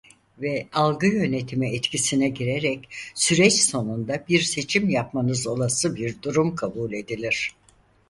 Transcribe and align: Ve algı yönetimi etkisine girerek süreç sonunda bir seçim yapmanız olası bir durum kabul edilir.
Ve 0.37 0.67
algı 0.73 1.07
yönetimi 1.07 1.75
etkisine 1.75 2.29
girerek 2.29 2.87
süreç 3.15 3.53
sonunda 3.63 4.25
bir 4.29 4.41
seçim 4.41 4.89
yapmanız 4.89 5.47
olası 5.47 5.95
bir 5.95 6.21
durum 6.21 6.55
kabul 6.55 6.93
edilir. 6.93 7.51